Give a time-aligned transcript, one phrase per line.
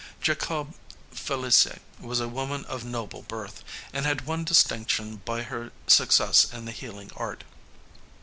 [0.19, 0.73] Jacobe
[1.11, 3.63] Felicie was a woman of noble birth,
[3.93, 7.43] and had won distinction by her success in the healing art.